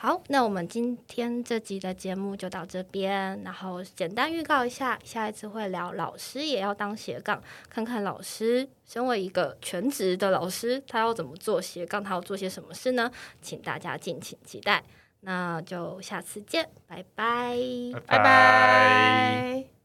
[0.00, 13.10] 好那我们今天这集的节目就到这边然后简单预告一下下一次会聊老师也要当斜杠看看老师身为一个全职的老师他要怎么做斜杠他要做些什么事呢？
[13.42, 14.84] 请大家敬请期待。
[15.22, 17.58] 那就下次见拜拜。
[18.06, 19.77] 拜拜。